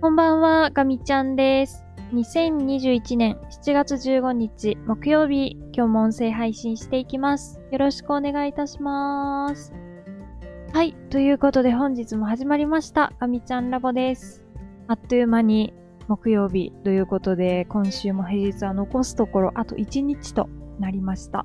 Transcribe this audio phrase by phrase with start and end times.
[0.00, 1.84] こんばんは、ガミちゃんです。
[2.14, 7.60] 2021年7月15日木曜日、今日も音声配信していきます。
[7.70, 9.74] よろしくお願いいたします。
[10.72, 14.42] はい、ということで本日も始まりました、ガミちゃんラボです。
[14.86, 15.74] あっという間に
[16.08, 20.48] 木曜日ということで、今週も平日は残すところあと1日と
[20.78, 21.44] なりました。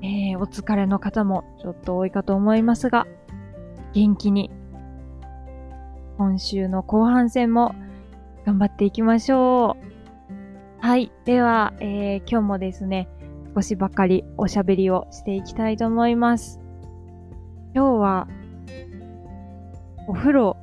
[0.00, 3.06] えー、お疲れの方もちょっと多いかと思いますが、
[3.92, 4.50] 元気に
[6.20, 7.74] 今週の後半戦も
[8.44, 10.86] 頑張っていきましょう。
[10.86, 11.10] はい。
[11.24, 13.08] では、えー今日もですね、
[13.54, 16.60] 少しばかりおしゃべりをしていきたいと思います。
[17.74, 18.28] 今日は、
[20.08, 20.56] お風呂、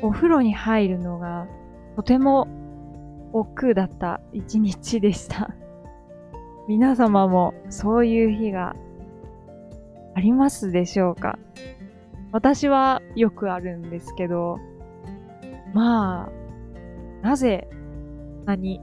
[0.00, 1.46] お風呂に入るのが
[1.96, 2.48] とても
[3.34, 5.50] 億劫だった一日でした。
[6.66, 8.74] 皆様もそういう日が
[10.14, 11.38] ありますでしょうか？
[12.32, 14.58] 私はよくあるんですけど、
[15.74, 16.30] まあ、
[17.22, 17.68] なぜ、
[18.44, 18.80] 何、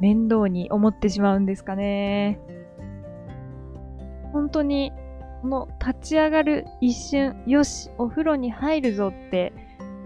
[0.00, 2.40] 面倒に思ってしまうんですかね。
[4.32, 4.92] 本当に、
[5.42, 9.52] この立ち上がる一瞬、よし、お風呂に入るぞって、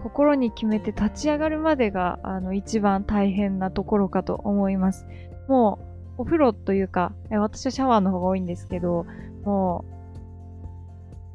[0.03, 5.07] 心に決めて立ち上がるまでが、あの、一番大変なところかと思います。
[5.47, 5.79] も
[6.17, 9.05] う、お風呂というか、私はシャワーの方が多いんですけど、
[9.43, 9.96] もう、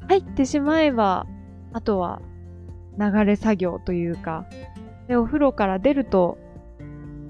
[0.07, 1.27] 入ってしまえば、
[1.73, 2.21] あとは
[2.99, 4.45] 流れ作業というか、
[5.07, 6.37] で、お風呂から出ると、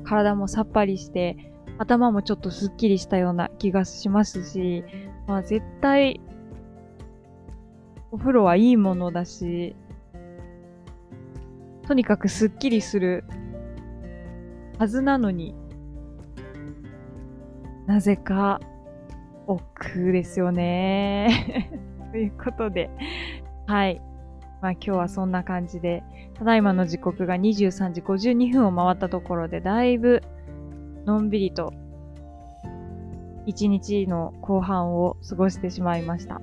[0.04, 4.84] 体もさっぱりして、頭もちょっとスッキリしたような気がしますし、
[5.28, 6.22] まあ絶対、
[8.12, 9.76] お風呂はいいものだし、
[11.88, 13.26] とにかくスッキリする
[14.78, 15.56] はずなのに、
[17.88, 18.60] なぜか、
[19.48, 21.70] 億劫ですよね。
[22.14, 22.92] ということで、
[23.66, 24.00] はい。
[24.62, 26.04] まあ今日はそんな感じで、
[26.38, 30.22] ただいまの時刻が23時52分を回ったところで、だいぶ
[31.06, 31.74] のんびりと
[33.48, 36.40] 一日の後半を過ごしてしまいました。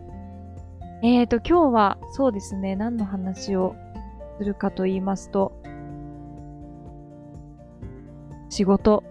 [1.04, 3.76] えーと、今日はそうですね、何の話を
[4.38, 5.52] するかと言いますと、
[8.48, 9.04] 仕事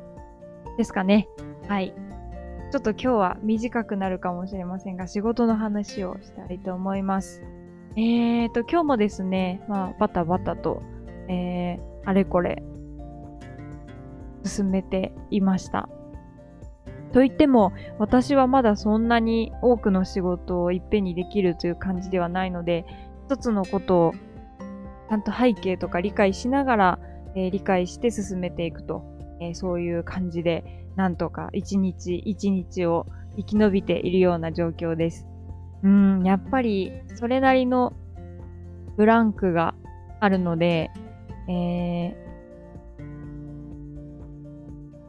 [0.77, 1.29] ですかね。
[1.69, 1.93] はい。
[2.71, 7.41] ちょっと今日は短くなるかもしれませんが、仕事の話をしたいと思います。
[7.95, 10.83] えーと、今日もですね、まあ、バタバタと、
[11.27, 12.61] えー、あれこれ、
[14.45, 15.89] 進めていました。
[17.11, 22.85] と言っても、私はまだそんなに多くの仕事をいっぺんにできるという感じではないので、
[23.25, 24.13] 一つのことを
[25.09, 26.99] ちゃんと背景とか理解しながら、
[27.35, 29.03] えー理解して進めていくと、
[29.39, 33.05] えーそういう感じで、なんとか一日一日を
[33.37, 35.27] 生き延びているような状況です。
[35.83, 37.93] うん、やっぱりそれなりの
[38.97, 39.75] ブランクが
[40.19, 40.91] あるので、
[41.47, 42.29] えー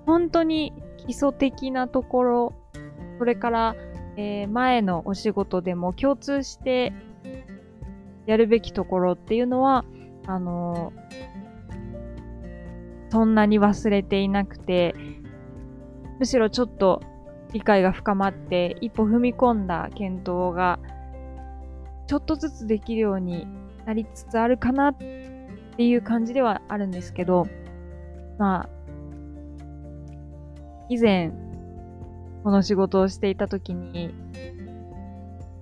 [0.06, 2.52] 本当に基礎的なところ、
[3.18, 3.76] それから、
[4.16, 6.92] えー前のお仕事でも共通して
[8.26, 9.84] やるべきところっていうのは、
[10.26, 11.39] あのー
[13.10, 14.94] そんなに忘れていなくて、
[16.18, 17.02] むしろちょっと
[17.52, 20.78] 理解が深まって、一歩踏み込んだ検討が、
[22.06, 23.46] ちょっとずつできるように
[23.84, 27.46] なりつつあるかなっていう感じではあるんですけど、
[28.38, 28.68] まあ、
[30.88, 31.32] 以前、
[32.44, 34.14] この仕事をしていた時に、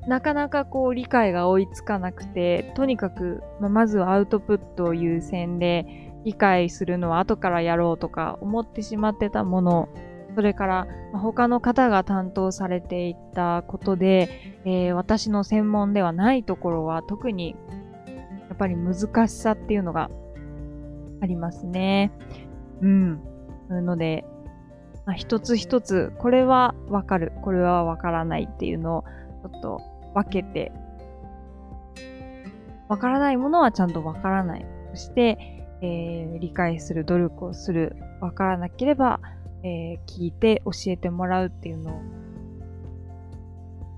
[0.07, 9.89] なかなかこう理解が追いつかなくて、とにかく、まあまずはアウトプットを優先で、理解するのは後からやろうとか思ってしまってたもの、
[10.35, 14.29] それから他の方が担当されていたことで、
[14.67, 17.57] えー私の専門ではないところは特に
[18.51, 20.11] やっぱり難しさっていうのが
[21.23, 22.13] ありますね。
[22.83, 23.21] うん。
[23.71, 24.27] なので、
[25.07, 29.05] まあ、一つ一つ、これはわかる、これはわからないっていうのを
[29.51, 29.81] ちょっと
[30.15, 30.73] 分けて、
[32.89, 34.67] わからないものはちゃんとわからない。
[34.93, 37.97] そして、えー理解する努力をする。
[38.21, 39.21] わからなければ、
[39.63, 42.01] えー聞いて教えてもらうっていうのを。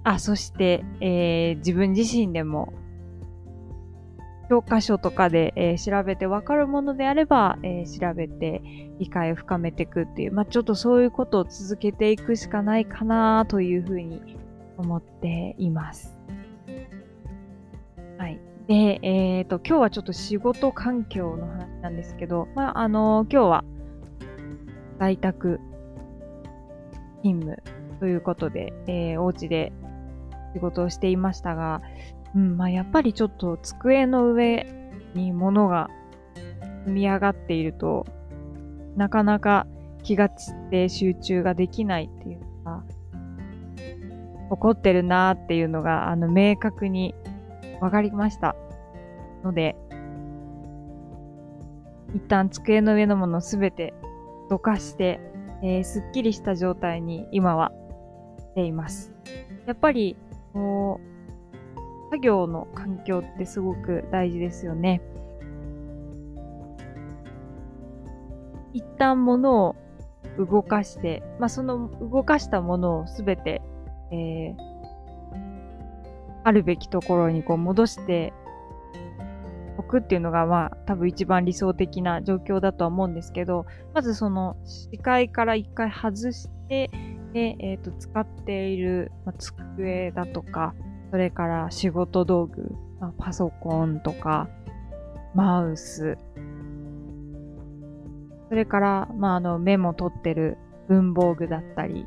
[0.05, 2.73] あ、そして、えー自分自身でも、
[4.49, 8.63] 教科書とかで、えー調べてわかるものであれば、えー調べて
[8.99, 14.37] 理解を深めていくっていう、まあ、ちょっとそういうことを続けていくしかないかなというふうに
[14.77, 16.20] 思っています。
[18.71, 23.65] で、えっ、と、今日はちょっと仕事環境の話なんですけど、まあ、あの今日は
[25.01, 25.59] 在宅
[27.25, 27.61] 勤務
[27.99, 29.73] ということで、えーお家で
[30.55, 31.83] 仕事をしていましたが、
[32.37, 34.65] うん、まあ、やっぱりちょっと机の上
[35.15, 35.89] に物が
[36.85, 38.07] 積み上がっていると、
[38.95, 39.67] なかなか
[40.05, 42.85] 気が散って集中ができないっていうか、
[44.49, 47.17] 怒ってるなーっていうのが、あの、明確に
[47.81, 48.55] 分かりました。
[49.43, 49.77] ので、
[52.15, 53.95] 一旦机の上のものすべて
[54.49, 55.21] どかして、
[55.63, 57.73] えー、すっきりした状態に今は
[58.39, 59.13] しています。
[59.67, 60.17] やっぱり、
[60.53, 65.01] こう、作業の環境ってすごく大事ですよね。
[68.73, 69.77] 一旦物を
[70.39, 73.63] 動かして、まあ、その動かしたものをすべて、
[74.11, 74.70] えー、
[76.45, 78.33] あるべきところにこう戻して
[79.77, 86.91] おくっていうのが、まあ、多分一番理想的な状況だとは思うんですけど、まずその視界から一回外して、
[87.33, 90.75] で、えっ、ー、と、使っている、まあ、机だとか、
[91.11, 94.49] それから仕事道具、まあ、パソコンとか、
[95.35, 96.19] マウス、
[98.49, 100.59] それから、まあ、あの、メモ取ってる
[100.89, 102.05] 文房具だったり、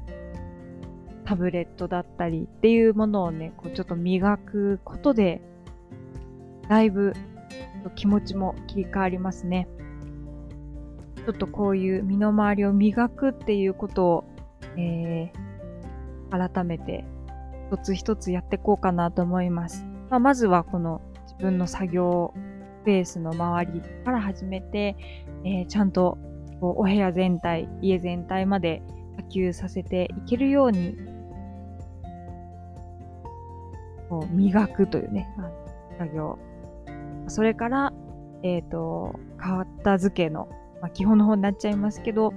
[1.25, 5.41] タブレットだったりっていうものをね、こうちょっと磨くことで、
[6.69, 7.13] だいぶ
[7.95, 9.67] 気持ちも切り替わりますね。
[11.25, 14.23] ちょっとこういう身の回りを磨くっていうことを、
[14.77, 17.05] えー、改めて
[17.71, 19.85] 一つ一つやっていこうかなと思います。
[20.09, 22.33] まあ、まずはこの自分の作業
[22.81, 24.97] スペースの周りから始めて、
[25.45, 26.17] えー、ちゃんと
[26.59, 28.81] お部屋全体、家全体まで
[29.17, 30.97] 波及させていけるように、
[34.09, 35.27] こう磨くというね、
[35.97, 36.39] 作業。
[37.27, 37.93] それから、
[38.43, 40.49] えっ、ー、と、片付けの、
[40.81, 42.33] まあ、基本の方になっちゃいますけど、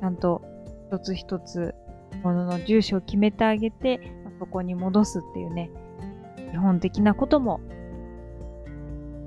[0.00, 0.42] ちゃんと
[0.90, 1.74] 一つ一つ
[2.22, 5.70] ものの住所を決めてあげて、まあ、そこに戻すっていうね、
[6.50, 7.60] 基本的なことも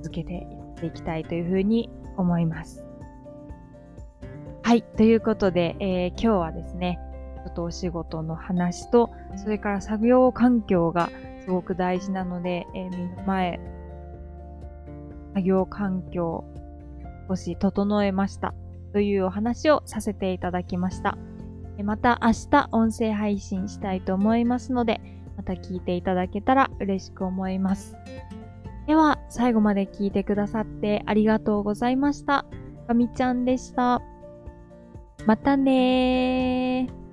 [0.01, 2.85] 続けていっていきたいというふうに思います。
[4.61, 4.81] はい。
[4.81, 6.99] ということで、えー、今日はですね、
[7.45, 11.09] ちょっとお仕事の話と、それから作業環境が
[11.41, 13.59] すごく大事なので、えー、目の前、
[15.33, 16.43] 作業環境、
[17.27, 18.53] 少し整えました。
[18.95, 21.17] というお話をさせていただきました。
[21.83, 25.01] また明日音声配信したいと思いますので、
[25.35, 27.97] また聞いていただけたら嬉しく思います。
[28.87, 32.45] では、最後まで聞いてくださってありがとうございました。
[32.87, 34.01] かみちゃんでした。
[35.25, 37.04] またねー。